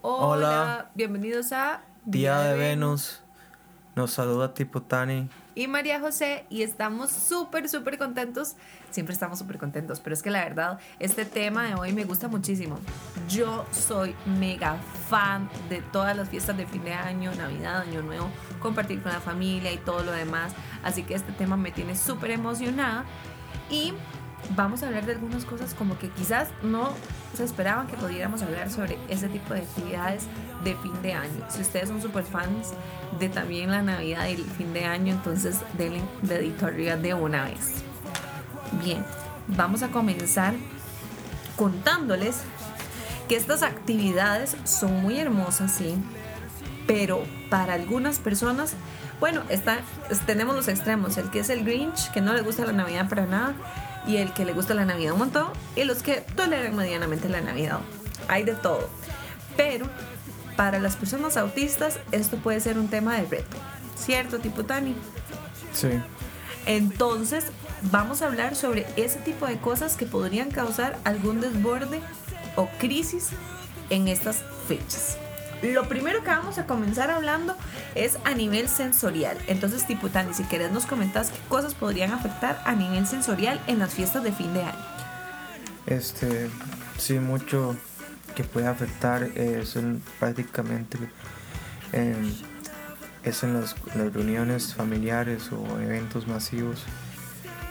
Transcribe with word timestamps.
Hola, 0.00 0.90
bienvenidos 0.94 1.50
a 1.52 1.82
Día 2.04 2.38
de 2.38 2.56
Venus. 2.56 3.20
Nos 3.96 4.12
saluda 4.12 4.54
Tipo 4.54 4.80
Tani. 4.80 5.28
Y 5.56 5.66
María 5.66 5.98
José, 5.98 6.46
y 6.50 6.62
estamos 6.62 7.10
súper, 7.10 7.68
súper 7.68 7.98
contentos. 7.98 8.54
Siempre 8.92 9.12
estamos 9.12 9.40
súper 9.40 9.58
contentos, 9.58 9.98
pero 9.98 10.14
es 10.14 10.22
que 10.22 10.30
la 10.30 10.44
verdad, 10.44 10.78
este 11.00 11.24
tema 11.24 11.64
de 11.64 11.74
hoy 11.74 11.92
me 11.92 12.04
gusta 12.04 12.28
muchísimo. 12.28 12.78
Yo 13.28 13.66
soy 13.72 14.14
mega 14.24 14.76
fan 15.08 15.50
de 15.68 15.82
todas 15.82 16.16
las 16.16 16.28
fiestas 16.28 16.56
de 16.56 16.64
fin 16.64 16.84
de 16.84 16.92
año, 16.92 17.34
Navidad, 17.34 17.80
Año 17.80 18.00
Nuevo, 18.02 18.30
compartir 18.60 19.02
con 19.02 19.10
la 19.10 19.20
familia 19.20 19.72
y 19.72 19.78
todo 19.78 20.04
lo 20.04 20.12
demás. 20.12 20.52
Así 20.84 21.02
que 21.02 21.14
este 21.14 21.32
tema 21.32 21.56
me 21.56 21.72
tiene 21.72 21.96
súper 21.96 22.30
emocionada. 22.30 23.04
Y 23.68 23.94
vamos 24.56 24.82
a 24.82 24.86
hablar 24.86 25.06
de 25.06 25.12
algunas 25.12 25.44
cosas 25.44 25.74
como 25.74 25.98
que 25.98 26.08
quizás 26.10 26.48
no 26.62 26.92
se 27.36 27.44
esperaban 27.44 27.86
que 27.86 27.96
pudiéramos 27.96 28.42
hablar 28.42 28.70
sobre 28.70 28.98
ese 29.08 29.28
tipo 29.28 29.54
de 29.54 29.60
actividades 29.60 30.24
de 30.64 30.74
fin 30.76 31.02
de 31.02 31.12
año. 31.12 31.46
Si 31.50 31.60
ustedes 31.60 31.88
son 31.88 32.00
super 32.00 32.24
fans 32.24 32.72
de 33.18 33.28
también 33.28 33.70
la 33.70 33.82
Navidad 33.82 34.28
y 34.28 34.34
el 34.34 34.44
fin 34.44 34.72
de 34.72 34.84
año, 34.84 35.12
entonces 35.12 35.58
denle 35.76 36.02
dedito 36.22 36.66
arriba 36.66 36.96
de 36.96 37.14
una 37.14 37.44
vez. 37.44 37.82
Bien, 38.82 39.04
vamos 39.48 39.82
a 39.82 39.88
comenzar 39.88 40.54
contándoles 41.56 42.42
que 43.28 43.36
estas 43.36 43.62
actividades 43.62 44.56
son 44.64 45.02
muy 45.02 45.18
hermosas, 45.18 45.72
sí, 45.72 45.94
pero 46.86 47.22
para 47.50 47.74
algunas 47.74 48.18
personas, 48.18 48.74
bueno, 49.20 49.42
está, 49.50 49.78
tenemos 50.26 50.56
los 50.56 50.68
extremos, 50.68 51.18
el 51.18 51.30
que 51.30 51.40
es 51.40 51.50
el 51.50 51.64
Grinch, 51.64 52.10
que 52.12 52.20
no 52.20 52.32
le 52.32 52.40
gusta 52.40 52.64
la 52.64 52.72
Navidad 52.72 53.08
para 53.08 53.26
nada, 53.26 53.54
y 54.06 54.16
el 54.16 54.32
que 54.32 54.44
le 54.44 54.52
gusta 54.52 54.74
la 54.74 54.84
Navidad 54.84 55.12
un 55.12 55.20
montón 55.20 55.48
y 55.76 55.84
los 55.84 56.02
que 56.02 56.22
toleran 56.36 56.76
medianamente 56.76 57.28
la 57.28 57.40
Navidad. 57.40 57.80
Hay 58.28 58.44
de 58.44 58.54
todo. 58.54 58.88
Pero 59.56 59.86
para 60.56 60.78
las 60.78 60.96
personas 60.96 61.36
autistas 61.36 61.98
esto 62.12 62.36
puede 62.38 62.60
ser 62.60 62.78
un 62.78 62.88
tema 62.88 63.16
de 63.16 63.24
reto. 63.26 63.56
¿Cierto, 63.96 64.38
tipo 64.38 64.64
Tani? 64.64 64.94
Sí. 65.72 65.90
Entonces 66.66 67.46
vamos 67.90 68.22
a 68.22 68.26
hablar 68.26 68.54
sobre 68.54 68.86
ese 68.96 69.18
tipo 69.20 69.46
de 69.46 69.58
cosas 69.58 69.96
que 69.96 70.06
podrían 70.06 70.50
causar 70.50 70.98
algún 71.04 71.40
desborde 71.40 72.00
o 72.56 72.68
crisis 72.78 73.30
en 73.90 74.08
estas 74.08 74.42
fechas. 74.66 75.18
Lo 75.62 75.88
primero 75.88 76.22
que 76.22 76.30
vamos 76.30 76.58
a 76.58 76.66
comenzar 76.66 77.10
hablando 77.10 77.56
es 77.94 78.18
a 78.24 78.34
nivel 78.34 78.68
sensorial. 78.68 79.36
Entonces, 79.48 79.86
tipo 79.86 80.08
Tani, 80.08 80.32
si 80.32 80.44
querés 80.44 80.70
nos 80.70 80.86
comentas 80.86 81.30
qué 81.30 81.40
cosas 81.48 81.74
podrían 81.74 82.12
afectar 82.12 82.62
a 82.64 82.74
nivel 82.74 83.06
sensorial 83.06 83.60
en 83.66 83.78
las 83.78 83.94
fiestas 83.94 84.22
de 84.22 84.32
fin 84.32 84.54
de 84.54 84.62
año. 84.62 84.84
Este, 85.86 86.48
sí, 86.96 87.18
mucho 87.18 87.76
que 88.36 88.44
puede 88.44 88.68
afectar 88.68 89.24
es 89.34 89.76
prácticamente 90.20 90.98
es 93.24 93.42
en 93.42 93.54
las, 93.54 93.74
reuniones 93.94 94.74
familiares 94.74 95.50
o 95.50 95.80
eventos 95.80 96.28
masivos. 96.28 96.84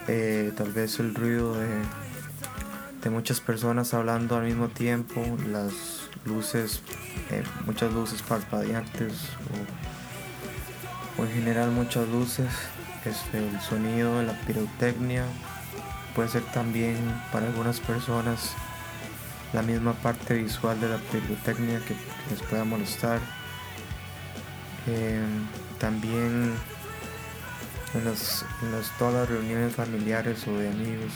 Eh, 0.07 0.51
tal 0.57 0.71
vez 0.71 0.99
el 0.99 1.13
ruido 1.15 1.53
de, 1.53 1.67
de 3.03 3.09
muchas 3.09 3.39
personas 3.39 3.93
hablando 3.93 4.35
al 4.35 4.43
mismo 4.43 4.69
tiempo, 4.69 5.21
las 5.49 6.06
luces, 6.27 6.81
eh, 7.31 7.43
muchas 7.65 7.93
luces 7.93 8.21
parpadeantes 8.21 9.13
o, 11.17 11.23
en 11.25 11.31
general 11.31 11.71
muchas 11.71 12.07
luces, 12.09 12.49
este, 13.05 13.39
el 13.39 13.59
sonido, 13.61 14.21
la 14.21 14.33
pirotecnia, 14.41 15.23
puede 16.15 16.29
ser 16.29 16.43
también 16.53 16.97
para 17.31 17.47
algunas 17.47 17.79
personas 17.79 18.53
la 19.53 19.61
misma 19.61 19.93
parte 19.93 20.35
visual 20.35 20.79
de 20.79 20.89
la 20.89 20.97
pirotecnia 20.97 21.79
que 21.79 21.95
les 22.29 22.41
pueda 22.43 22.63
molestar. 22.63 23.19
Em, 24.87 25.45
también 25.79 26.53
en, 27.93 28.05
las, 28.05 28.45
todas 28.97 29.13
las 29.13 29.29
reuniones 29.29 29.75
familiares 29.75 30.47
o 30.47 30.57
de 30.57 30.69
amigos 30.69 31.13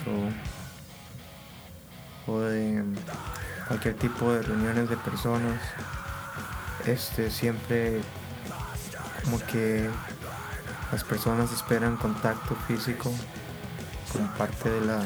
o, 2.28 2.32
o 2.32 2.40
de 2.40 2.84
cualquier 3.72 3.96
tipo 3.96 4.34
de 4.34 4.42
reuniones 4.42 4.90
de 4.90 4.98
personas, 4.98 5.58
este 6.86 7.32
siempre 7.32 8.02
como 9.24 9.40
que 9.46 9.90
las 10.92 11.06
personas 11.06 11.54
esperan 11.54 11.96
contacto 11.96 12.54
físico 12.68 13.10
como 14.12 14.28
parte 14.31 14.70
de 14.70 14.81
la 14.81 15.00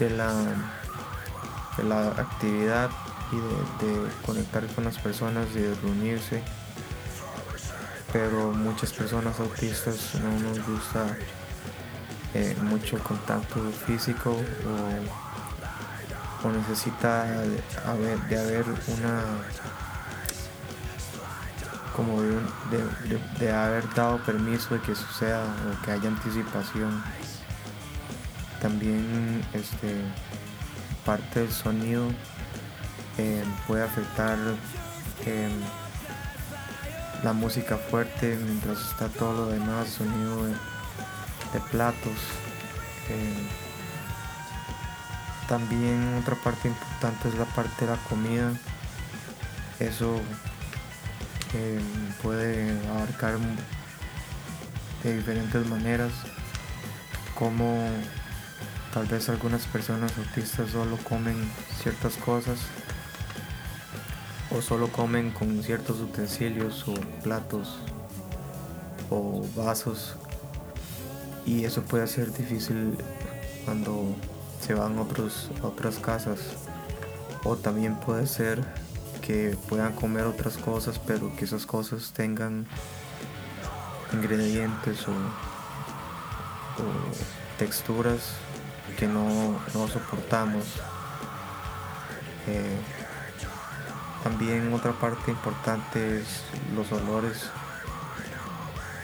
de 0.00 0.10
la 0.10 0.32
de 1.76 1.84
la 1.84 2.08
actividad 2.08 2.90
y 3.30 3.36
de, 3.84 4.08
conectar 4.26 4.66
con 4.74 4.82
las 4.82 4.98
personas 4.98 5.46
y 5.54 5.60
de 5.60 5.74
reunirse. 5.76 6.42
Pero 8.12 8.50
muchas 8.50 8.92
personas 8.92 9.38
autistas 9.38 10.16
no 10.16 10.48
nos 10.48 10.66
gusta 10.66 11.16
eh, 12.34 12.56
mucho 12.60 12.98
contacto 12.98 13.60
físico 13.86 14.32
o 14.32 15.31
o 16.44 16.50
necesita 16.50 17.24
de 17.24 17.62
haber, 17.84 18.64
una 18.88 19.22
como 21.94 22.20
de, 23.38 23.52
haber 23.52 23.92
dado 23.94 24.18
permiso 24.18 24.74
de 24.74 24.80
que 24.80 24.94
suceda 24.94 25.44
o 25.44 25.84
que 25.84 25.92
haya 25.92 26.08
anticipación. 26.08 27.02
También 28.60 29.44
este 29.52 30.02
parte 31.04 31.40
del 31.40 31.52
sonido 31.52 32.08
eh, 33.18 33.44
puede 33.66 33.82
afectar 33.82 34.38
eh, 35.26 35.50
la 37.22 37.32
música 37.32 37.76
fuerte 37.76 38.38
mientras 38.42 38.80
está 38.80 39.08
todo 39.08 39.32
lo 39.32 39.46
demás 39.46 39.88
sonido 39.88 40.46
de, 40.46 40.54
platos 41.70 42.18
eh, 43.08 43.48
también 45.52 46.14
otra 46.18 46.34
parte 46.34 46.68
importante 46.68 47.28
es 47.28 47.34
la 47.34 47.44
parte 47.44 47.84
de 47.84 47.90
la 47.90 47.98
comida. 48.04 48.54
Eso 49.80 50.18
eh, 51.52 51.78
puede 52.22 52.74
abarcar 52.88 53.36
de 55.04 55.14
diferentes 55.14 55.66
maneras, 55.66 56.10
como 57.34 57.86
tal 58.94 59.04
vez 59.08 59.28
algunas 59.28 59.66
personas 59.66 60.16
autistas 60.16 60.70
solo 60.70 60.96
comen 60.96 61.36
ciertas 61.82 62.16
cosas 62.16 62.58
o 64.56 64.62
solo 64.62 64.88
comen 64.88 65.32
con 65.32 65.62
ciertos 65.62 66.00
utensilios 66.00 66.88
o 66.88 66.94
platos 67.22 67.76
o 69.10 69.44
vasos 69.54 70.14
y 71.44 71.66
eso 71.66 71.82
puede 71.82 72.06
ser 72.06 72.32
difícil 72.32 72.96
cuando 73.66 74.16
se 74.62 74.74
van 74.74 74.98
otros, 74.98 75.50
a 75.62 75.66
otras 75.66 75.98
casas. 75.98 76.38
O 77.44 77.56
también 77.56 77.96
puede 77.96 78.26
ser 78.26 78.64
que 79.20 79.56
puedan 79.68 79.92
comer 79.94 80.24
otras 80.24 80.56
cosas, 80.56 81.00
pero 81.04 81.34
que 81.36 81.44
esas 81.44 81.66
cosas 81.66 82.12
tengan 82.12 82.66
ingredientes 84.12 85.06
o, 85.08 85.12
texturas 87.58 88.34
que 88.98 89.06
no, 89.06 89.58
soportamos. 89.92 90.64
Eh, 92.46 92.78
también 94.22 94.72
otra 94.72 94.92
parte 94.92 95.30
importante 95.30 96.18
es 96.18 96.44
los 96.74 96.90
olores. 96.92 97.50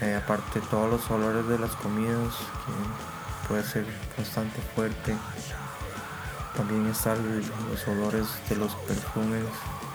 Eh, 0.01 0.15
aparte 0.15 0.61
todos 0.61 0.89
los 0.89 1.11
olores 1.11 1.45
de 1.47 1.59
las 1.59 1.75
comidas, 1.75 2.33
puede 3.49 3.63
ser 3.63 3.83
bastante 4.15 4.61
fuerte. 4.75 5.15
También 6.55 6.85
están 6.87 7.17
los 7.69 7.87
olores 7.87 8.27
de 8.47 8.55
los 8.55 8.73
perfumes 8.75 9.43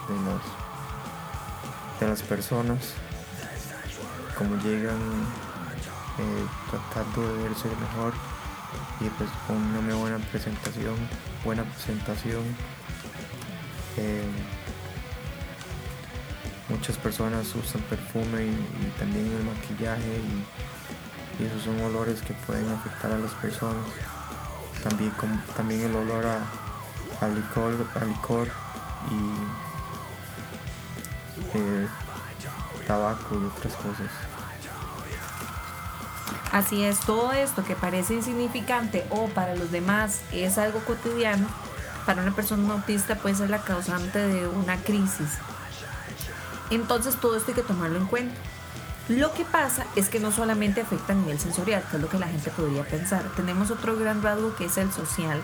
de, 0.08 0.14
los, 0.24 0.42
de 2.00 2.08
las 2.08 2.22
personas, 2.22 2.94
como 4.36 4.56
llegan 4.56 4.98
eh, 6.18 6.46
tratando 6.70 7.32
de 7.32 7.42
verse 7.44 7.68
mejor 7.68 8.12
y 9.00 9.08
pues 9.10 9.30
con 9.46 9.56
una 9.56 9.94
buena 9.94 10.18
presentación, 10.30 10.96
buena 11.44 11.62
presentación. 11.64 12.42
Eh, 13.96 14.24
muchas 16.68 16.96
personas 16.96 17.54
usan 17.54 17.82
perfume 17.82 18.46
y, 18.46 18.98
también 18.98 19.26
el 19.26 19.44
maquillaje 19.44 20.18
y, 20.18 20.44
y 21.38 21.44
esos 21.44 21.62
son 21.62 21.80
olores 21.80 22.20
que 22.22 22.34
pueden 22.46 22.70
afectar 22.70 23.12
a 23.12 23.18
las 23.18 23.32
personas 23.32 23.84
también, 24.82 25.12
también 25.56 25.82
el 25.82 25.96
olor 25.96 26.26
a, 26.26 26.38
a 27.20 27.28
licor 27.28 28.48
y 29.10 29.14
eh, 31.58 31.88
tabaco 32.86 33.34
y 33.34 33.44
otras 33.46 33.74
cosas. 33.74 34.10
Así 36.52 36.84
es, 36.84 37.00
todo 37.00 37.32
esto 37.32 37.64
que 37.64 37.74
parece 37.74 38.14
insignificante 38.14 39.04
o 39.10 39.26
para 39.28 39.56
los 39.56 39.72
demás 39.72 40.20
es 40.32 40.56
algo 40.56 40.78
cotidiano, 40.80 41.48
para 42.06 42.22
una 42.22 42.34
persona 42.34 42.74
autista 42.74 43.16
puede 43.16 43.34
ser 43.34 43.50
la 43.50 43.62
causante 43.62 44.18
de 44.20 44.46
una 44.46 44.76
crisis. 44.76 45.38
Entonces 46.70 47.16
todo 47.16 47.36
esto 47.36 47.50
hay 47.50 47.54
que 47.54 47.62
tomarlo 47.62 47.98
en 47.98 48.06
cuenta. 48.06 48.40
Lo 49.08 49.34
que 49.34 49.44
pasa 49.44 49.84
es 49.96 50.08
que 50.08 50.18
no 50.18 50.32
solamente 50.32 50.80
afecta 50.80 51.12
a 51.12 51.16
nivel 51.16 51.38
sensorial, 51.38 51.84
que 51.90 51.96
es 51.96 52.02
lo 52.02 52.08
que 52.08 52.18
la 52.18 52.26
gente 52.26 52.50
podría 52.50 52.84
pensar. 52.84 53.22
Tenemos 53.36 53.70
otro 53.70 53.98
gran 53.98 54.22
rasgo 54.22 54.56
que 54.56 54.64
es 54.64 54.78
el 54.78 54.90
social. 54.92 55.40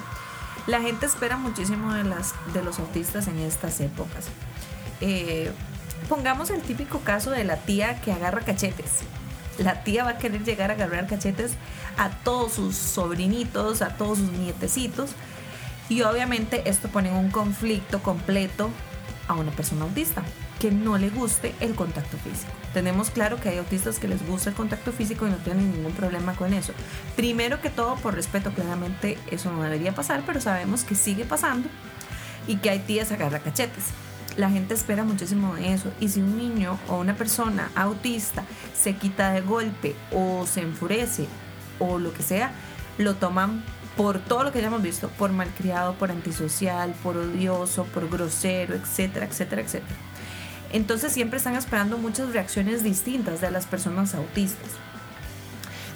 La 0.66 0.80
gente 0.80 1.04
espera 1.04 1.36
muchísimo 1.36 1.92
de, 1.92 2.04
las, 2.04 2.32
de 2.54 2.62
los 2.62 2.78
autistas 2.78 3.28
en 3.28 3.38
estas 3.38 3.80
épocas. 3.80 4.28
Eh, 5.02 5.52
pongamos 6.08 6.48
el 6.48 6.62
típico 6.62 7.00
caso 7.00 7.30
de 7.30 7.44
la 7.44 7.56
tía 7.56 8.00
que 8.00 8.12
agarra 8.12 8.40
cachetes. 8.40 9.00
La 9.58 9.84
tía 9.84 10.04
va 10.04 10.12
a 10.12 10.18
querer 10.18 10.42
llegar 10.42 10.70
a 10.70 10.74
agarrar 10.74 11.06
cachetes 11.06 11.52
a 11.98 12.08
todos 12.08 12.52
sus 12.52 12.76
sobrinitos, 12.76 13.82
a 13.82 13.90
todos 13.90 14.18
sus 14.18 14.30
nietecitos. 14.32 15.10
Y 15.90 16.00
obviamente 16.00 16.62
esto 16.64 16.88
pone 16.88 17.10
en 17.10 17.16
un 17.16 17.30
conflicto 17.30 18.02
completo 18.02 18.70
a 19.28 19.34
una 19.34 19.50
persona 19.50 19.84
autista 19.84 20.22
que 20.60 20.70
no 20.70 20.98
le 20.98 21.08
guste 21.08 21.54
el 21.60 21.74
contacto 21.74 22.18
físico. 22.18 22.52
Tenemos 22.74 23.10
claro 23.10 23.40
que 23.40 23.48
hay 23.48 23.58
autistas 23.58 23.98
que 23.98 24.06
les 24.06 24.24
gusta 24.24 24.50
el 24.50 24.56
contacto 24.56 24.92
físico 24.92 25.26
y 25.26 25.30
no 25.30 25.38
tienen 25.38 25.72
ningún 25.72 25.92
problema 25.92 26.34
con 26.34 26.52
eso. 26.52 26.72
Primero 27.16 27.60
que 27.60 27.70
todo, 27.70 27.96
por 27.96 28.14
respeto, 28.14 28.52
claramente 28.52 29.18
eso 29.30 29.50
no 29.50 29.62
debería 29.62 29.92
pasar, 29.92 30.22
pero 30.26 30.40
sabemos 30.40 30.84
que 30.84 30.94
sigue 30.94 31.24
pasando 31.24 31.68
y 32.46 32.56
que 32.56 32.70
hay 32.70 32.78
tías 32.80 33.10
agarra 33.10 33.40
cachetes. 33.40 33.84
La 34.36 34.50
gente 34.50 34.74
espera 34.74 35.02
muchísimo 35.02 35.54
de 35.54 35.72
eso 35.72 35.90
y 35.98 36.08
si 36.10 36.20
un 36.20 36.36
niño 36.36 36.78
o 36.88 36.98
una 36.98 37.16
persona 37.16 37.70
autista 37.74 38.44
se 38.74 38.94
quita 38.94 39.32
de 39.32 39.40
golpe 39.40 39.96
o 40.12 40.46
se 40.46 40.60
enfurece 40.60 41.26
o 41.78 41.98
lo 41.98 42.12
que 42.12 42.22
sea, 42.22 42.52
lo 42.98 43.14
toman 43.14 43.64
por 43.96 44.18
todo 44.18 44.44
lo 44.44 44.52
que 44.52 44.60
ya 44.60 44.68
hemos 44.68 44.82
visto, 44.82 45.08
por 45.08 45.32
malcriado, 45.32 45.94
por 45.94 46.10
antisocial, 46.10 46.94
por 47.02 47.16
odioso, 47.16 47.84
por 47.86 48.08
grosero, 48.08 48.74
etcétera, 48.74 49.26
etcétera, 49.26 49.62
etcétera. 49.62 50.09
Entonces 50.72 51.12
siempre 51.12 51.38
están 51.38 51.56
esperando 51.56 51.98
muchas 51.98 52.32
reacciones 52.32 52.82
distintas 52.82 53.40
de 53.40 53.50
las 53.50 53.66
personas 53.66 54.14
autistas. 54.14 54.70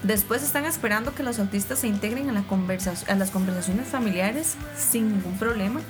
Después 0.03 0.43
están 0.43 0.67
esperando 0.67 1.15
que 1.15 1.23
los 1.23 1.39
autistas 1.39 1.79
se 1.79 1.89
integren 1.89 2.29
a, 2.29 2.45
a 2.45 3.15
las 3.15 3.31
conversaciones 3.31 3.89
familiares 3.89 4.57
sin 4.77 5.09
ningún 5.09 5.39
problema 5.39 5.81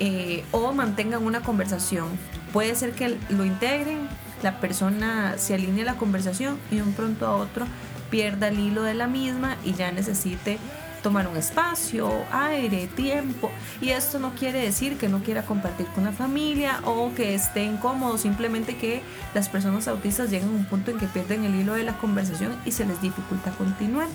eh, 0.00 0.44
o 0.50 0.72
mantengan 0.72 1.24
una 1.24 1.40
conversación. 1.40 2.08
Puede 2.52 2.74
ser 2.74 2.92
que 2.92 3.16
lo 3.30 3.44
integren, 3.46 4.08
la 4.42 4.60
persona 4.60 5.38
se 5.38 5.54
alinee 5.54 5.82
a 5.82 5.86
la 5.86 5.94
conversación 5.94 6.58
y 6.70 6.76
de 6.76 6.82
un 6.82 6.92
pronto 6.92 7.26
a 7.26 7.36
otro 7.36 7.66
pierda 8.10 8.48
el 8.48 8.58
hilo 8.58 8.82
de 8.82 8.92
la 8.92 9.06
misma 9.06 9.56
y 9.64 9.72
ya 9.72 9.90
necesite 9.92 10.58
tomar 11.02 11.28
un 11.28 11.36
espacio, 11.36 12.10
aire, 12.30 12.86
tiempo. 12.86 13.50
Y 13.80 13.90
esto 13.90 14.18
no 14.18 14.34
quiere 14.34 14.60
decir 14.60 14.96
que 14.98 15.08
no 15.08 15.22
quiera 15.22 15.42
compartir 15.42 15.86
con 15.88 16.04
la 16.04 16.12
familia 16.12 16.80
o 16.84 17.12
que 17.14 17.34
esté 17.34 17.64
incómodo, 17.64 18.18
simplemente 18.18 18.76
que 18.76 19.02
las 19.34 19.48
personas 19.48 19.88
autistas 19.88 20.30
llegan 20.30 20.48
a 20.48 20.52
un 20.52 20.64
punto 20.64 20.90
en 20.90 20.98
que 20.98 21.06
pierden 21.06 21.44
el 21.44 21.54
hilo 21.54 21.74
de 21.74 21.82
la 21.82 21.98
conversación 21.98 22.56
y 22.64 22.72
se 22.72 22.86
les 22.86 23.00
dificulta 23.00 23.50
continuar. 23.52 24.08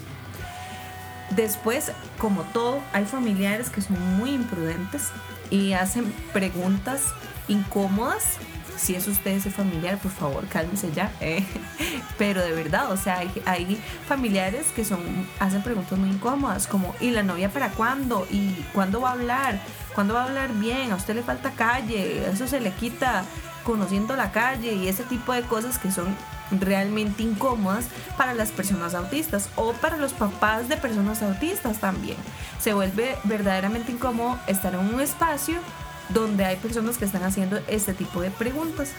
Después, 1.36 1.92
como 2.18 2.44
todo, 2.54 2.80
hay 2.94 3.06
familiares 3.06 3.70
que 3.70 3.82
son 3.82 4.00
muy 4.18 4.32
imprudentes 4.32 5.10
y 5.50 5.74
hacen 5.74 6.12
preguntas 6.32 7.02
incómodas 7.50 8.38
si 8.78 8.96
es 8.96 9.08
usted 9.08 9.32
ese 9.32 9.50
familiar, 9.50 9.98
por 9.98 10.12
favor, 10.12 10.48
cálmese 10.48 10.92
ya. 10.92 11.12
Eh. 11.22 11.44
Pero 12.18 12.42
de 12.42 12.52
verdad, 12.54 12.92
o 12.92 12.98
sea, 12.98 13.22
hay, 13.46 13.82
familiares 14.08 14.68
que 14.76 14.86
son 14.86 15.00
hacen 15.40 15.62
preguntas 15.62 15.98
muy 15.98 16.10
incómodas, 16.10 16.68
como 16.68 16.96
¿y 17.00 17.12
la 17.12 17.24
novia 17.24 17.50
para 17.50 17.70
cuándo? 17.70 18.26
¿Y 18.32 18.54
cuándo 18.74 19.02
va 19.02 19.10
a 19.10 19.14
hablar? 19.14 19.60
¿Cuándo 19.94 20.14
va 20.14 20.22
a 20.22 20.26
hablar 20.26 20.54
bien? 20.54 20.92
A 20.92 20.96
usted 20.96 21.16
le 21.16 21.24
falta 21.24 21.52
calle, 21.52 22.28
eso 22.30 22.48
se 22.48 22.60
le 22.60 22.72
quita 22.72 23.24
conociendo 23.64 24.16
la 24.16 24.32
calle 24.32 24.74
y 24.74 24.88
ese 24.88 25.04
tipo 25.04 25.34
de 25.34 25.42
cosas 25.42 25.78
que 25.78 25.92
son 25.92 26.16
realmente 26.52 27.24
incómodas 27.24 27.86
para 28.16 28.34
las 28.34 28.52
personas 28.52 28.96
autistas 28.96 29.50
o 29.56 29.74
para 29.74 29.98
los 29.98 30.14
papás 30.14 30.70
de 30.70 30.78
personas 30.78 31.22
autistas 31.22 31.80
también. 31.80 32.18
Se 32.60 32.74
vuelve 32.74 33.18
verdaderamente 33.26 33.92
incómodo 33.92 34.40
estar 34.48 34.74
en 34.74 34.80
un 34.80 35.02
espacio 35.02 35.60
donde 36.10 36.46
hay 36.46 36.56
personas 36.58 36.98
que 36.98 37.06
están 37.06 37.24
haciendo 37.24 37.60
este 37.68 37.94
tipo 37.94 38.22
de 38.22 38.32
preguntas. 38.32 38.92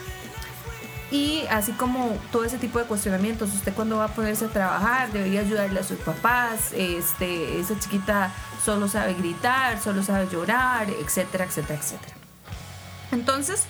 Y 1.10 1.44
así 1.50 1.72
como 1.72 2.16
todo 2.31 2.44
ese 2.44 2.58
tipo 2.58 2.78
de 2.78 2.84
cuestionamientos, 2.84 3.55
usted 3.55 3.72
cuando 3.72 3.96
va 3.96 4.05
a 4.05 4.08
ponerse 4.08 4.44
a 4.44 4.49
trabajar 4.49 5.10
debería 5.10 5.40
ayudarle 5.40 5.81
a 5.81 5.82
sus 5.82 5.99
papás, 5.99 6.72
este, 6.75 7.58
esa 7.58 7.78
chiquita 7.78 8.31
solo 8.62 8.88
sabe 8.88 9.14
gritar, 9.14 9.81
solo 9.81 10.02
sabe 10.02 10.28
llorar, 10.31 10.88
etcétera, 10.90 11.44
etcétera, 11.44 11.81
etcétera. 11.81 12.14
Entonces, 13.11 13.64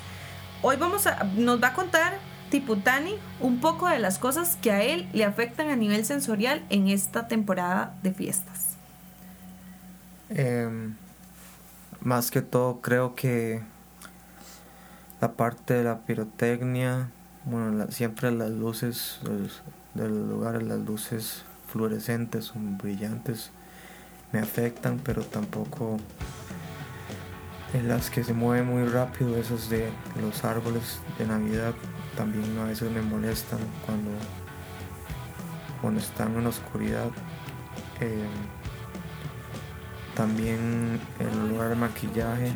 hoy 0.62 0.76
vamos 0.76 1.06
a, 1.06 1.22
nos 1.36 1.62
va 1.62 1.68
a 1.68 1.74
contar 1.74 2.18
Tiputani 2.50 3.14
un 3.40 3.60
poco 3.60 3.86
de 3.86 4.00
las 4.00 4.18
cosas 4.18 4.56
que 4.60 4.72
a 4.72 4.82
él 4.82 5.08
le 5.12 5.24
afectan 5.24 5.68
a 5.68 5.76
nivel 5.76 6.04
sensorial 6.04 6.64
en 6.70 6.88
esta 6.88 7.28
temporada 7.28 7.94
de 8.02 8.12
fiestas. 8.12 8.70
Eh, 10.30 10.90
más 12.00 12.30
que 12.30 12.42
todo 12.42 12.80
creo 12.80 13.14
que 13.14 13.62
la 15.20 15.32
parte 15.32 15.74
de 15.74 15.84
la 15.84 16.00
pirotecnia, 16.00 17.10
bueno, 17.44 17.90
siempre 17.90 18.30
las 18.30 18.50
luces 18.50 19.20
del 19.94 20.28
lugar, 20.28 20.62
las 20.62 20.78
luces 20.78 21.42
fluorescentes 21.66 22.52
o 22.52 22.54
brillantes 22.58 23.50
me 24.32 24.38
afectan, 24.38 25.00
pero 25.02 25.22
tampoco 25.22 25.98
en 27.74 27.88
las 27.88 28.10
que 28.10 28.24
se 28.24 28.32
mueven 28.32 28.66
muy 28.66 28.84
rápido, 28.84 29.36
esas 29.36 29.68
de 29.68 29.90
los 30.20 30.44
árboles 30.44 31.00
de 31.18 31.26
Navidad, 31.26 31.74
también 32.16 32.58
a 32.58 32.64
veces 32.64 32.90
me 32.90 33.02
molestan 33.02 33.58
cuando, 33.84 34.10
cuando 35.80 36.00
están 36.00 36.34
en 36.36 36.44
la 36.44 36.48
oscuridad. 36.50 37.10
Eh, 38.00 38.26
también 40.14 41.00
el 41.20 41.57
de 41.68 41.76
maquillaje 41.76 42.52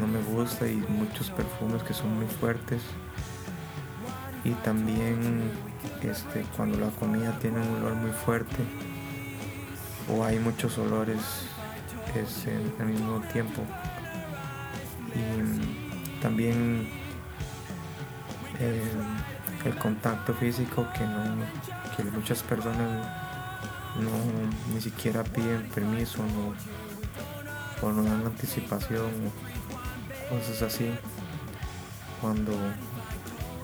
no 0.00 0.06
me 0.06 0.20
gusta 0.22 0.66
y 0.66 0.76
muchos 0.88 1.30
perfumes 1.30 1.82
que 1.82 1.94
son 1.94 2.16
muy 2.16 2.26
fuertes. 2.26 2.82
Y 4.44 4.50
también 4.64 5.50
este, 6.02 6.44
cuando 6.56 6.78
la 6.78 6.88
comida 6.88 7.38
tiene 7.38 7.60
un 7.60 7.76
olor 7.76 7.94
muy 7.94 8.10
fuerte 8.10 8.56
o 10.08 10.24
hay 10.24 10.38
muchos 10.38 10.76
olores 10.78 11.20
este, 12.16 12.58
al 12.80 12.86
mismo 12.86 13.20
tiempo. 13.32 13.62
Y 15.14 16.20
también 16.20 16.88
eh, 18.58 18.82
el 19.64 19.76
contacto 19.76 20.34
físico 20.34 20.86
que 20.96 21.04
no 21.04 21.36
que 21.96 22.02
muchas 22.04 22.42
personas 22.42 23.06
no 24.00 24.74
ni 24.74 24.80
siquiera 24.80 25.22
piden 25.22 25.68
permiso 25.74 26.22
o 27.82 27.92
no 27.92 28.02
dan 28.02 28.26
anticipación 28.26 29.10
o 29.26 30.34
cosas 30.34 30.62
así 30.62 30.90
cuando 32.20 32.52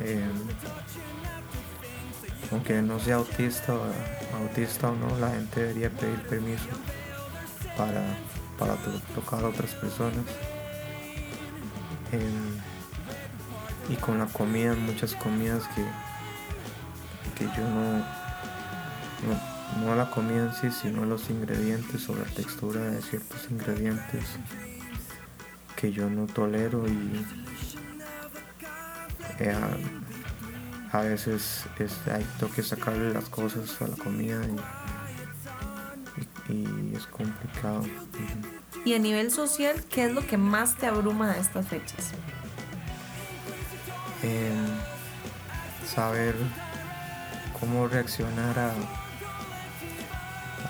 eh, 0.01 0.27
aunque 2.51 2.83
no 2.83 2.99
sea 2.99 3.17
autista 3.17 3.75
autista 4.35 4.91
o 4.91 4.97
no 4.97 5.19
la 5.19 5.31
gente 5.31 5.61
debería 5.61 5.91
pedir 5.91 6.21
permiso 6.23 6.69
para, 7.77 8.03
para 8.59 8.75
tocar 9.15 9.45
a 9.45 9.49
otras 9.49 9.73
personas. 9.75 10.25
Em, 12.11 12.59
y 13.89 13.97
con 13.97 14.19
la 14.19 14.27
comida 14.27 14.75
muchas 14.75 15.15
comidas 15.15 15.63
que 15.75 15.85
que 17.39 17.45
yo 17.45 17.69
no 17.69 18.05
no 19.77 19.93
a 19.93 19.97
la 19.97 20.11
comida 20.11 20.47
en 20.47 20.55
sí, 20.55 20.71
sino 20.71 21.05
los 21.05 21.31
ingredientes 21.31 22.09
o 22.09 22.15
la 22.15 22.25
textura 22.25 22.81
de 22.81 23.03
ciertos 23.03 23.51
ingredientes 23.51 24.25
que 25.77 25.93
yo 25.93 26.11
no 26.11 26.27
tolero 26.27 26.89
y 26.89 27.25
eh, 29.39 29.55
a, 30.91 31.01
veces 31.01 31.65
hay 32.13 32.27
que 32.55 32.63
sacarle 32.63 33.13
las 33.13 33.29
cosas 33.29 33.81
a 33.81 33.87
la 33.87 33.97
comida 33.97 34.41
y, 36.49 36.97
es 36.97 37.07
complicado. 37.07 37.85
Y 38.85 38.95
a 38.95 38.99
nivel 38.99 39.31
social, 39.31 39.85
¿qué 39.89 40.07
es 40.07 40.13
lo 40.13 40.27
que 40.27 40.37
más 40.37 40.77
te 40.77 40.87
abruma 40.87 41.33
de 41.33 41.41
estas 41.41 41.69
fechas? 41.69 42.13
saber 45.87 46.35
cómo 47.59 47.89
reaccionar 47.89 48.59
a 48.59 48.73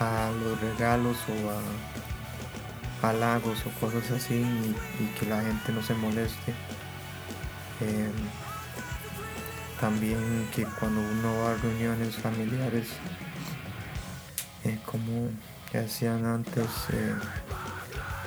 a 0.00 0.30
los 0.40 0.60
regalos 0.60 1.16
o 1.28 1.50
a 1.50 3.08
halagos 3.08 3.64
o 3.66 3.70
cosas 3.80 4.10
así 4.10 4.34
y, 4.34 5.06
que 5.18 5.26
la 5.26 5.42
gente 5.42 5.72
no 5.72 5.82
se 5.82 5.94
moleste. 5.94 6.54
Em, 7.80 8.12
también 9.80 10.48
que 10.54 10.64
cuando 10.64 11.00
uno 11.00 11.38
va 11.40 11.52
a 11.52 11.56
reuniones 11.56 12.16
familiares, 12.16 12.88
eh, 14.64 14.78
como 14.84 15.30
que 15.70 15.78
hacían 15.78 16.24
antes, 16.26 16.66
eh, 16.92 17.14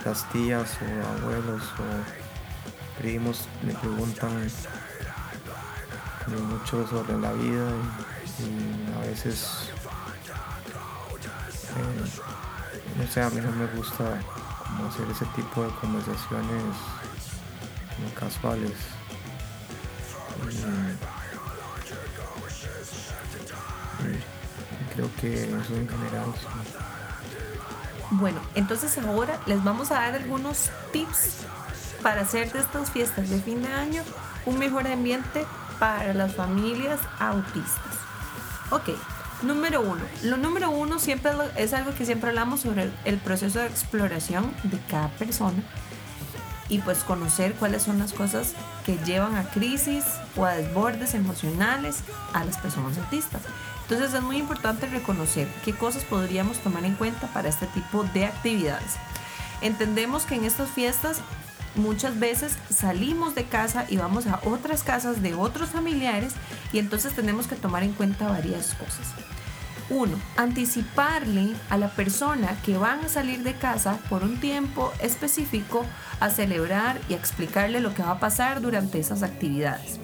las 0.04 0.28
tías 0.30 0.78
o 0.80 1.18
abuelos 1.18 1.62
o 1.78 3.00
primos 3.00 3.48
me 3.62 3.74
preguntan 3.74 4.48
mucho 6.48 6.86
sobre 6.86 7.18
la 7.18 7.32
vida 7.32 7.68
y, 8.38 8.96
a 8.96 9.06
veces 9.06 9.71
eh, 11.76 12.98
no 12.98 13.06
sé 13.06 13.22
a 13.22 13.30
mí 13.30 13.40
no 13.40 13.52
me 13.52 13.66
gusta 13.76 14.04
hacer 14.88 15.10
ese 15.10 15.26
tipo 15.36 15.62
de 15.62 15.70
conversaciones 15.80 16.62
casuales 18.18 18.72
creo 24.94 25.10
que 25.20 25.44
eso 25.44 25.76
en 25.76 25.88
general 25.88 26.32
bueno, 28.14 28.42
entonces 28.54 28.98
ahora 28.98 29.40
les 29.46 29.64
vamos 29.64 29.90
a 29.90 29.94
dar 29.94 30.14
algunos 30.14 30.70
tips 30.92 31.38
para 32.02 32.20
hacer 32.20 32.52
de 32.52 32.58
estas 32.58 32.90
fiestas 32.90 33.30
de 33.30 33.40
fin 33.40 33.62
de 33.62 33.72
año 33.72 34.02
un 34.44 34.58
mejor 34.58 34.86
ambiente 34.86 35.46
para 35.78 36.12
las 36.12 36.34
familias 36.34 37.00
autistas. 37.18 37.94
Ok, 38.70 38.90
número 39.42 39.80
uno. 39.80 40.02
Lo 40.22 40.36
número 40.36 40.70
uno 40.70 40.98
siempre 40.98 41.32
es 41.56 41.72
algo 41.72 41.94
que 41.94 42.06
siempre 42.06 42.30
hablamos 42.30 42.60
sobre 42.60 42.90
el 43.04 43.18
proceso 43.18 43.60
de 43.60 43.66
exploración 43.66 44.52
de 44.64 44.78
cada 44.88 45.08
persona 45.08 45.62
y 46.68 46.78
pues 46.78 47.04
conocer 47.04 47.52
cuáles 47.54 47.82
son 47.82 47.98
las 47.98 48.12
cosas 48.12 48.54
que 48.86 48.96
llevan 49.04 49.36
a 49.36 49.44
crisis 49.50 50.04
o 50.36 50.46
a 50.46 50.54
desbordes 50.54 51.14
emocionales 51.14 51.98
a 52.32 52.44
las 52.44 52.56
personas 52.58 52.96
autistas. 52.98 53.42
Entonces 53.82 54.14
es 54.14 54.22
muy 54.22 54.38
importante 54.38 54.86
reconocer 54.86 55.48
qué 55.64 55.74
cosas 55.74 56.04
podríamos 56.04 56.58
tomar 56.58 56.84
en 56.84 56.94
cuenta 56.94 57.26
para 57.28 57.48
este 57.48 57.66
tipo 57.66 58.04
de 58.14 58.24
actividades. 58.24 58.96
Entendemos 59.60 60.24
que 60.24 60.36
en 60.36 60.44
estas 60.44 60.70
fiestas 60.70 61.20
muchas 61.74 62.18
veces 62.18 62.56
salimos 62.70 63.34
de 63.34 63.44
casa 63.44 63.84
y 63.88 63.96
vamos 63.96 64.26
a 64.26 64.40
otras 64.44 64.82
casas 64.82 65.22
de 65.22 65.34
otros 65.34 65.70
familiares 65.70 66.32
y 66.72 66.78
entonces 66.78 67.14
tenemos 67.14 67.46
que 67.46 67.56
tomar 67.56 67.82
en 67.82 67.92
cuenta 67.92 68.28
varias 68.28 68.74
cosas. 68.74 69.08
Uno, 69.94 70.18
anticiparle 70.38 71.52
a 71.68 71.76
la 71.76 71.88
persona 71.88 72.56
que 72.64 72.78
van 72.78 73.00
a 73.00 73.08
salir 73.10 73.42
de 73.42 73.52
casa 73.52 73.98
por 74.08 74.22
un 74.22 74.40
tiempo 74.40 74.90
específico 75.02 75.84
a 76.18 76.30
celebrar 76.30 76.98
y 77.10 77.12
a 77.12 77.18
explicarle 77.18 77.80
lo 77.80 77.92
que 77.92 78.02
va 78.02 78.12
a 78.12 78.18
pasar 78.18 78.62
durante 78.62 78.98
esas 78.98 79.22
actividades. 79.22 80.00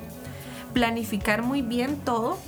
Planificar 0.74 1.40
muy 1.40 1.62
bien 1.62 1.96
todo 2.04 2.38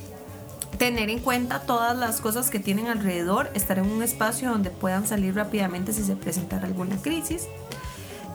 tener 0.77 1.09
en 1.09 1.21
cuenta 1.21 1.61
todas 1.61 1.97
las 1.97 2.21
cosas 2.21 2.51
que 2.51 2.59
tienen 2.59 2.89
alrededor, 2.89 3.51
estar 3.55 3.79
en 3.79 3.91
un 3.91 4.03
espacio 4.03 4.51
donde 4.51 4.71
puedan 4.71 5.07
salir 5.07 5.35
rápidamente 5.35 5.95
si 5.95 6.03
se 6.03 6.17
presentara 6.17 6.67
alguna 6.67 6.97
crisis, 6.97 7.49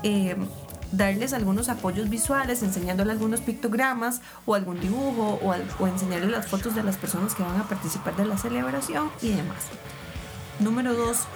eh, 0.01 0.35
darles 0.91 1.33
algunos 1.33 1.69
apoyos 1.69 2.09
visuales, 2.09 2.63
enseñándoles 2.63 3.13
algunos 3.13 3.41
pictogramas 3.41 4.21
o 4.45 4.55
algún 4.55 4.79
dibujo 4.79 5.39
o, 5.41 5.55
o 5.79 5.87
enseñarles 5.87 6.31
las 6.31 6.47
fotos 6.47 6.75
de 6.75 6.83
las 6.83 6.97
personas 6.97 7.35
que 7.35 7.43
van 7.43 7.59
a 7.59 7.67
participar 7.67 8.15
de 8.15 8.25
la 8.25 8.37
celebración 8.37 9.09
y 9.21 9.31
demás. 9.31 9.65
Número 10.59 10.93
dos, 10.93 11.27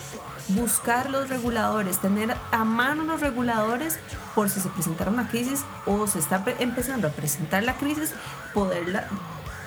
buscar 0.50 1.10
los 1.10 1.30
reguladores, 1.30 2.00
tener 2.00 2.36
a 2.52 2.64
mano 2.64 3.04
los 3.04 3.20
reguladores 3.20 4.00
por 4.34 4.50
si 4.50 4.60
se 4.62 4.70
presentara 4.70 5.12
una 5.12 5.28
crisis 5.28 5.62
o 5.86 6.08
se 6.08 6.20
está 6.20 6.44
empezando 6.60 7.08
a 7.08 7.12
presentar 7.12 7.64
la 7.64 7.76
crisis, 7.76 8.14
poderla 8.54 9.08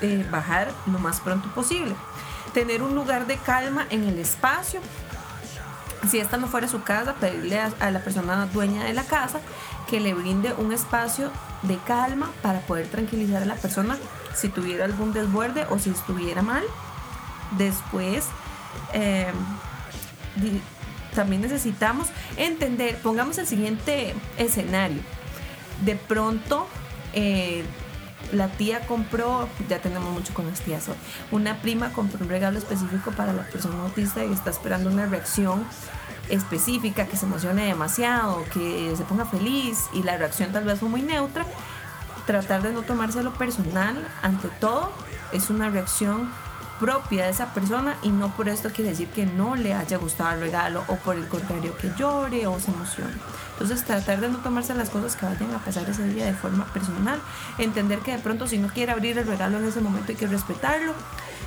eh, 0.00 0.26
bajar 0.30 0.68
lo 0.86 0.98
más 0.98 1.20
pronto 1.20 1.48
posible. 1.54 1.94
Tener 2.54 2.82
un 2.82 2.94
lugar 2.94 3.26
de 3.26 3.36
calma 3.36 3.86
en 3.90 4.04
el 4.04 4.18
espacio. 4.18 4.80
Si 6.08 6.18
esta 6.18 6.36
no 6.36 6.48
fuera 6.48 6.66
su 6.66 6.82
casa, 6.82 7.14
pedirle 7.14 7.60
a, 7.60 7.90
la 7.90 8.00
persona 8.00 8.46
dueña 8.46 8.84
de 8.84 8.92
la 8.92 9.04
casa 9.04 9.40
que 9.88 10.00
le 10.00 10.14
brinde 10.14 10.52
un 10.54 10.72
espacio 10.72 11.30
de 11.62 11.78
calma 11.78 12.30
para 12.42 12.60
poder 12.60 12.88
tranquilizar 12.88 13.42
a 13.42 13.46
la 13.46 13.54
persona 13.54 13.96
si 14.34 14.48
tuviera 14.48 14.84
algún 14.84 15.12
desborde 15.12 15.64
o 15.70 15.78
si 15.78 15.90
estuviera 15.90 16.42
mal. 16.42 16.64
Después, 17.56 18.26
em, 18.92 19.34
también 21.14 21.42
necesitamos 21.42 22.08
entender, 22.36 22.96
pongamos 22.96 23.38
el 23.38 23.46
siguiente 23.46 24.14
escenario. 24.38 25.02
De 25.84 25.94
pronto, 25.94 26.66
eh, 27.12 27.64
la 28.30 28.48
tía 28.48 28.80
compró, 28.86 29.48
ya 29.68 29.80
tenemos 29.80 30.12
mucho 30.12 30.32
con 30.34 30.46
las 30.46 30.60
tías 30.60 30.88
hoy, 30.88 30.94
una 31.30 31.60
prima 31.60 31.92
compró 31.92 32.22
un 32.22 32.28
regalo 32.28 32.58
específico 32.58 33.10
para 33.12 33.32
la 33.32 33.42
persona 33.42 33.82
autista 33.82 34.24
y 34.24 34.32
está 34.32 34.50
esperando 34.50 34.90
una 34.90 35.06
reacción 35.06 35.64
específica, 36.28 37.06
que 37.06 37.16
se 37.16 37.26
emocione 37.26 37.66
demasiado, 37.66 38.44
que 38.52 38.94
se 38.96 39.02
ponga 39.04 39.24
feliz 39.26 39.86
y 39.92 40.02
la 40.02 40.16
reacción 40.16 40.52
tal 40.52 40.64
vez 40.64 40.80
fue 40.80 40.88
muy 40.88 41.02
neutra. 41.02 41.44
Tratar 42.26 42.62
de 42.62 42.72
no 42.72 42.82
tomárselo 42.82 43.34
personal, 43.34 43.96
ante 44.22 44.48
todo, 44.60 44.92
es 45.32 45.50
una 45.50 45.70
reacción 45.70 46.30
propia 46.82 47.26
de 47.26 47.30
esa 47.30 47.54
persona 47.54 47.96
y 48.02 48.08
no 48.08 48.34
por 48.34 48.48
esto 48.48 48.70
quiere 48.70 48.90
decir 48.90 49.06
que 49.06 49.24
no 49.24 49.54
le 49.54 49.72
haya 49.72 49.98
gustado 49.98 50.32
el 50.32 50.40
regalo 50.40 50.82
o 50.88 50.96
por 50.96 51.14
el 51.14 51.28
contrario 51.28 51.78
que 51.78 51.92
llore 51.96 52.48
o 52.48 52.58
se 52.58 52.72
emocione. 52.72 53.12
Entonces 53.52 53.84
tratar 53.84 54.20
de 54.20 54.28
no 54.28 54.38
tomarse 54.38 54.74
las 54.74 54.90
cosas 54.90 55.14
que 55.14 55.24
vayan 55.24 55.54
a 55.54 55.58
pasar 55.58 55.88
ese 55.88 56.02
día 56.08 56.26
de 56.26 56.34
forma 56.34 56.64
personal, 56.72 57.20
entender 57.58 58.00
que 58.00 58.10
de 58.10 58.18
pronto 58.18 58.48
si 58.48 58.58
no 58.58 58.66
quiere 58.66 58.90
abrir 58.90 59.16
el 59.16 59.28
regalo 59.28 59.58
en 59.58 59.64
ese 59.68 59.80
momento 59.80 60.10
hay 60.10 60.16
que 60.16 60.26
respetarlo 60.26 60.92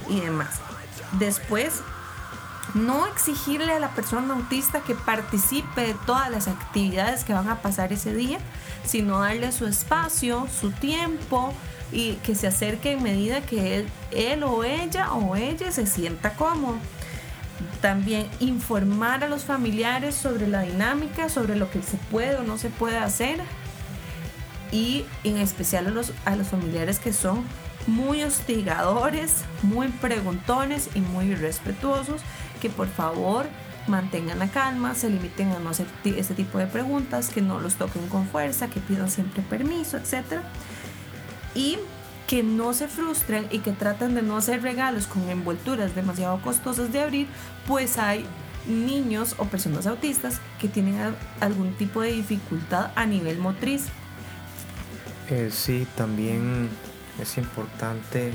y 0.07 0.21
demás. 0.21 0.61
Después 1.19 1.81
no 2.73 3.05
exigirle 3.07 3.73
a 3.73 3.79
la 3.79 3.89
persona 3.89 4.35
autista 4.35 4.79
que 4.83 4.95
participe 4.95 5.81
de 5.81 5.95
todas 6.05 6.31
las 6.31 6.47
actividades 6.47 7.25
que 7.25 7.33
van 7.33 7.49
a 7.49 7.61
pasar 7.61 7.91
ese 7.91 8.13
día, 8.13 8.37
sino 8.85 9.19
darle 9.19 9.51
su 9.51 9.67
espacio, 9.67 10.47
su 10.61 10.71
tiempo, 10.71 11.53
y 11.91 12.13
que 12.15 12.35
se 12.35 12.47
acerque 12.47 12.93
en 12.93 13.03
medida 13.03 13.41
que 13.41 13.77
él, 13.77 13.87
él 14.11 14.43
o 14.43 14.63
ella 14.63 15.13
o 15.13 15.35
ella 15.35 15.71
se 15.71 15.85
sienta 15.85 16.33
cómodo. 16.33 16.77
También 17.81 18.27
informar 18.39 19.23
a 19.23 19.29
los 19.29 19.43
familiares 19.43 20.15
sobre 20.15 20.47
la 20.47 20.61
dinámica, 20.61 21.29
sobre 21.29 21.55
lo 21.55 21.69
que 21.69 21.81
se 21.81 21.97
puede 21.97 22.35
o 22.37 22.43
no 22.43 22.57
se 22.57 22.69
puede 22.69 22.97
hacer. 22.97 23.39
Y 24.71 25.05
en 25.23 25.37
especial 25.37 25.87
a 25.87 25.91
los, 25.91 26.11
a 26.25 26.35
los 26.35 26.47
familiares 26.47 26.99
que 26.99 27.13
son 27.13 27.43
muy 27.87 28.23
hostigadores, 28.23 29.43
muy 29.61 29.87
preguntones 29.87 30.89
y 30.95 31.01
muy 31.01 31.25
irrespetuosos, 31.25 32.21
que 32.61 32.69
por 32.69 32.87
favor 32.87 33.45
mantengan 33.87 34.39
la 34.39 34.47
calma, 34.47 34.95
se 34.95 35.09
limiten 35.11 35.51
a 35.51 35.59
no 35.59 35.69
hacer 35.69 35.85
este 36.03 36.33
tipo 36.33 36.57
de 36.57 36.65
preguntas, 36.65 37.29
que 37.29 37.43
no 37.43 37.59
los 37.59 37.75
toquen 37.75 38.07
con 38.09 38.27
fuerza, 38.27 38.67
que 38.67 38.79
pidan 38.79 39.11
siempre 39.11 39.43
permiso, 39.43 39.97
etc 39.97 40.41
y 41.55 41.79
que 42.27 42.43
no 42.43 42.73
se 42.73 42.87
frustren 42.87 43.47
y 43.51 43.59
que 43.59 43.71
traten 43.71 44.15
de 44.15 44.21
no 44.21 44.37
hacer 44.37 44.61
regalos 44.61 45.07
con 45.07 45.29
envolturas 45.29 45.95
demasiado 45.95 46.41
costosas 46.41 46.91
de 46.91 47.01
abrir, 47.01 47.27
pues 47.67 47.97
hay 47.97 48.25
niños 48.67 49.35
o 49.37 49.45
personas 49.45 49.85
autistas 49.85 50.39
que 50.59 50.67
tienen 50.67 50.97
algún 51.39 51.73
tipo 51.73 52.01
de 52.01 52.11
dificultad 52.11 52.91
a 52.95 53.05
nivel 53.05 53.37
motriz. 53.37 53.85
Eh, 55.29 55.49
sí, 55.51 55.87
también 55.95 56.69
es 57.21 57.37
importante 57.37 58.33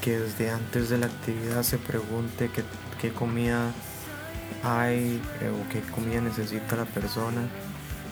que 0.00 0.18
desde 0.18 0.50
antes 0.50 0.88
de 0.88 0.98
la 0.98 1.06
actividad 1.06 1.62
se 1.62 1.78
pregunte 1.78 2.50
qué, 2.54 2.62
qué 3.00 3.12
comida 3.12 3.72
hay 4.62 5.20
eh, 5.40 5.50
o 5.50 5.68
qué 5.70 5.80
comida 5.80 6.20
necesita 6.20 6.76
la 6.76 6.84
persona, 6.84 7.42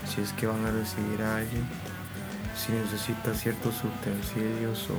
si 0.09 0.21
es 0.21 0.33
que 0.33 0.47
van 0.47 0.65
a 0.67 0.71
recibir 0.71 1.23
a 1.23 1.37
alguien 1.37 1.67
si 2.57 2.73
necesita 2.73 3.35
ciertos 3.35 3.75
utensilios 3.85 4.89
o, 4.91 4.97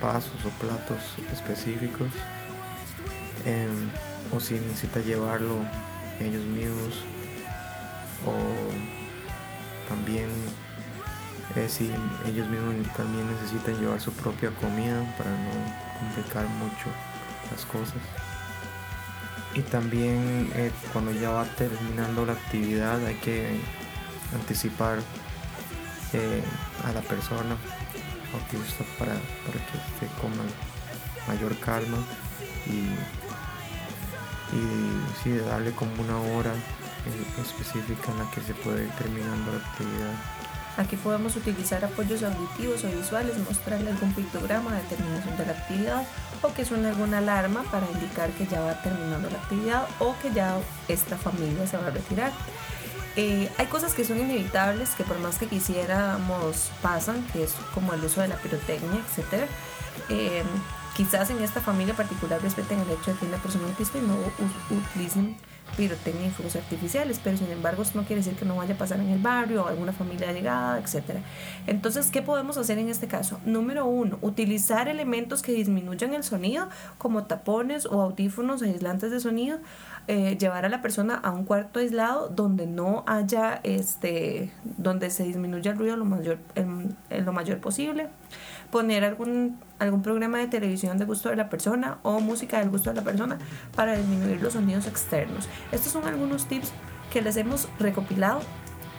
pasos 0.00 0.44
o 0.44 0.50
platos 0.60 0.98
específicos 1.32 2.08
em, 3.46 3.88
o 4.30 4.40
si 4.40 4.54
necesita 4.54 5.00
llevarlo 5.00 5.60
ellos 6.20 6.44
mismos 6.44 7.02
o 8.26 8.34
también 9.88 10.28
eh, 11.54 11.68
si 11.68 11.90
ellos 12.26 12.46
mismos 12.48 12.74
también 12.94 13.26
necesitan 13.32 13.80
llevar 13.80 14.00
su 14.00 14.12
propia 14.12 14.50
comida 14.50 15.00
para 15.16 15.30
no 15.30 15.52
complicar 15.98 16.46
mucho 16.48 16.90
las 17.50 17.64
cosas 17.64 18.25
y 19.56 19.62
también 19.62 20.50
eh, 20.54 20.70
cuando 20.92 21.12
ya 21.12 21.30
va 21.30 21.44
terminando 21.56 22.26
la 22.26 22.34
actividad 22.34 23.02
hay 23.06 23.14
que 23.14 23.58
anticipar 24.34 24.98
eh, 26.12 26.42
a 26.84 26.92
la 26.92 27.00
persona 27.00 27.56
autista 28.34 28.84
para, 28.98 29.14
para 29.14 29.58
que 29.64 29.78
se 29.98 30.06
coma 30.20 30.44
mayor 31.26 31.58
calma 31.58 31.96
y, 32.66 32.90
y 35.28 35.36
darle 35.38 35.72
como 35.72 35.90
una 36.02 36.18
hora 36.18 36.52
eh, 36.52 37.40
específica 37.40 38.12
en 38.12 38.18
la 38.18 38.30
que 38.30 38.42
se 38.42 38.52
puede 38.54 38.84
ir 38.84 38.90
terminando 38.90 39.52
la 39.52 39.58
actividad 39.58 40.15
Aquí 40.76 40.96
podemos 40.96 41.34
utilizar 41.36 41.82
apoyos 41.84 42.22
auditivos 42.22 42.84
o 42.84 42.88
visuales, 42.88 43.38
mostrarle 43.38 43.90
algún 43.90 44.12
pictograma 44.12 44.74
de 44.74 44.82
terminación 44.82 45.36
de 45.38 45.46
la 45.46 45.52
actividad 45.52 46.06
o 46.42 46.52
que 46.52 46.66
suene 46.66 46.88
alguna 46.88 47.18
alarma 47.18 47.62
para 47.70 47.86
indicar 47.90 48.30
que 48.30 48.46
ya 48.46 48.60
va 48.60 48.82
terminando 48.82 49.30
la 49.30 49.38
actividad 49.38 49.86
o 50.00 50.14
que 50.20 50.32
ya 50.32 50.58
esta 50.88 51.16
familia 51.16 51.66
se 51.66 51.78
va 51.78 51.86
a 51.86 51.90
retirar. 51.90 52.32
Eh, 53.16 53.50
hay 53.56 53.66
cosas 53.66 53.94
que 53.94 54.04
son 54.04 54.18
inevitables 54.18 54.90
que 54.90 55.02
por 55.02 55.18
más 55.20 55.38
que 55.38 55.46
quisiéramos 55.46 56.70
pasan, 56.82 57.26
que 57.32 57.44
es 57.44 57.54
como 57.72 57.94
el 57.94 58.04
uso 58.04 58.20
de 58.20 58.28
la 58.28 58.36
pirotecnia, 58.36 59.00
etc. 59.00 59.48
Eh, 60.10 60.42
quizás 60.94 61.30
en 61.30 61.42
esta 61.42 61.62
familia 61.62 61.94
particular 61.94 62.42
respeten 62.42 62.78
el 62.80 62.90
hecho 62.90 63.12
de 63.12 63.18
que 63.18 63.24
una 63.24 63.38
persona 63.38 63.64
autista 63.64 63.96
y 63.96 64.02
no 64.02 64.16
utilicen 64.70 65.38
pirotecnia 65.76 66.28
y 66.28 66.30
fuegos 66.30 66.56
artificiales, 66.56 67.20
pero 67.22 67.36
sin 67.36 67.50
embargo 67.50 67.82
esto 67.82 67.98
no 67.98 68.06
quiere 68.06 68.22
decir 68.22 68.36
que 68.36 68.44
no 68.44 68.56
vaya 68.56 68.74
a 68.74 68.78
pasar 68.78 69.00
en 69.00 69.08
el 69.10 69.18
barrio 69.18 69.64
o 69.64 69.68
alguna 69.68 69.92
familia 69.92 70.32
llegada, 70.32 70.78
etc. 70.78 71.20
Entonces, 71.66 72.10
¿qué 72.10 72.22
podemos 72.22 72.56
hacer 72.56 72.78
en 72.78 72.88
este 72.88 73.06
caso? 73.06 73.40
Número 73.44 73.86
uno, 73.86 74.18
utilizar 74.22 74.88
elementos 74.88 75.42
que 75.42 75.52
disminuyan 75.52 76.14
el 76.14 76.24
sonido, 76.24 76.68
como 76.98 77.24
tapones 77.24 77.86
o 77.86 78.00
audífonos 78.00 78.62
aislantes 78.62 79.10
de 79.10 79.20
sonido, 79.20 79.58
eh, 80.08 80.36
llevar 80.38 80.64
a 80.64 80.68
la 80.68 80.82
persona 80.82 81.16
a 81.16 81.30
un 81.30 81.44
cuarto 81.44 81.80
aislado 81.80 82.28
donde 82.28 82.66
no 82.66 83.04
haya, 83.06 83.60
este, 83.64 84.52
donde 84.64 85.10
se 85.10 85.24
disminuya 85.24 85.72
el 85.72 85.78
ruido 85.78 85.96
lo 85.96 86.04
mayor, 86.04 86.38
lo 87.10 87.32
mayor 87.32 87.58
posible 87.58 88.08
poner 88.70 89.04
algún, 89.04 89.58
algún 89.78 90.02
programa 90.02 90.38
de 90.38 90.48
televisión 90.48 90.98
de 90.98 91.04
gusto 91.04 91.28
de 91.28 91.36
la 91.36 91.48
persona 91.48 91.98
o 92.02 92.20
música 92.20 92.58
del 92.58 92.70
gusto 92.70 92.90
de 92.90 92.96
la 92.96 93.02
persona 93.02 93.38
para 93.74 93.96
disminuir 93.96 94.42
los 94.42 94.54
sonidos 94.54 94.86
externos. 94.86 95.48
Estos 95.72 95.92
son 95.92 96.06
algunos 96.06 96.46
tips 96.46 96.72
que 97.12 97.22
les 97.22 97.36
hemos 97.36 97.68
recopilado 97.78 98.40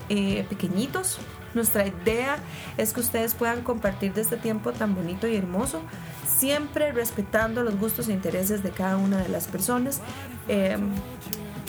eh, 0.09 0.45
pequeñitos. 0.49 1.19
Nuestra 1.53 1.87
idea 1.87 2.37
es 2.77 2.93
que 2.93 2.99
ustedes 2.99 3.33
puedan 3.33 3.63
compartir 3.63 4.13
de 4.13 4.21
este 4.21 4.37
tiempo 4.37 4.71
tan 4.71 4.95
bonito 4.95 5.27
y 5.27 5.35
hermoso, 5.35 5.81
siempre 6.27 6.91
respetando 6.91 7.63
los 7.63 7.77
gustos 7.77 8.07
e 8.09 8.13
intereses 8.13 8.63
de 8.63 8.69
cada 8.71 8.97
una 8.97 9.17
de 9.17 9.29
las 9.29 9.47
personas. 9.47 10.01
Em, 10.47 10.91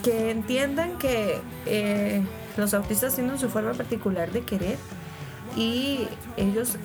que 0.03 0.31
entiendan 0.31 0.97
que 0.97 1.41
eh, 1.65 2.23
los 2.57 2.73
autistas 2.73 3.15
tienen 3.15 3.37
su 3.37 3.49
forma 3.49 3.73
particular 3.73 4.31
de 4.31 4.41
querer 4.41 4.77
y 5.55 6.07
ellos 6.37 6.77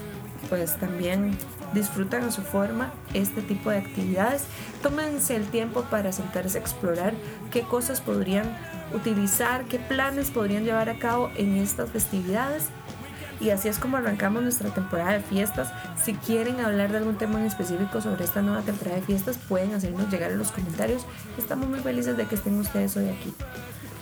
pues 0.48 0.78
también 0.78 1.36
disfrutan 1.72 2.24
a 2.24 2.30
su 2.30 2.42
forma 2.42 2.92
este 3.12 3.42
tipo 3.42 3.70
de 3.70 3.78
actividades. 3.78 4.44
Tómense 4.82 5.36
el 5.36 5.46
tiempo 5.46 5.82
para 5.90 6.12
sentarse 6.12 6.58
a 6.58 6.60
explorar 6.60 7.14
qué 7.50 7.62
cosas 7.62 8.00
podrían 8.00 8.56
utilizar, 8.94 9.64
qué 9.64 9.78
planes 9.78 10.30
podrían 10.30 10.64
llevar 10.64 10.88
a 10.88 10.98
cabo 10.98 11.30
en 11.36 11.56
estas 11.56 11.90
festividades. 11.90 12.68
Y 13.40 13.50
así 13.50 13.68
es 13.68 13.78
como 13.78 13.96
arrancamos 13.96 14.42
nuestra 14.42 14.70
temporada 14.70 15.12
de 15.12 15.20
fiestas. 15.20 15.72
Si 16.02 16.14
quieren 16.14 16.60
hablar 16.60 16.92
de 16.92 16.98
algún 16.98 17.18
tema 17.18 17.40
en 17.40 17.46
específico 17.46 18.00
sobre 18.00 18.24
esta 18.24 18.42
nueva 18.42 18.62
temporada 18.62 18.96
de 18.96 19.02
fiestas, 19.02 19.38
pueden 19.38 19.74
hacernos 19.74 20.08
llegar 20.10 20.30
en 20.30 20.38
los 20.38 20.52
comentarios. 20.52 21.04
Estamos 21.36 21.68
muy 21.68 21.80
felices 21.80 22.16
de 22.16 22.26
que 22.26 22.36
estén 22.36 22.58
ustedes 22.58 22.96
hoy 22.96 23.08
aquí. 23.08 23.34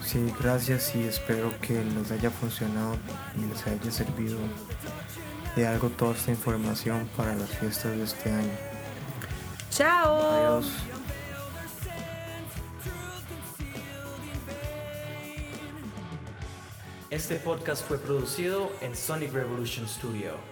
Sí, 0.04 0.32
gracias 0.38 0.94
y 0.94 1.04
espero 1.04 1.54
que 1.62 1.82
les 1.82 2.10
haya 2.10 2.30
funcionado 2.30 2.96
y 3.36 3.46
les 3.46 3.66
haya 3.66 3.90
servido 3.90 4.36
de 5.56 5.66
algo 5.66 5.90
toda 5.90 6.12
esta 6.14 6.30
información 6.30 7.08
para 7.16 7.34
las 7.34 7.50
fiestas 7.50 7.96
de 7.96 8.04
este 8.04 8.30
año. 8.30 8.52
Chao. 9.70 10.20
Adiós. 10.20 10.72
Este 17.10 17.36
podcast 17.36 17.86
fue 17.86 17.98
producido 17.98 18.72
en 18.80 18.96
Sonic 18.96 19.32
Revolution 19.32 19.86
Studio. 19.86 20.51